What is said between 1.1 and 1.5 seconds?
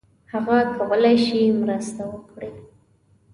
شي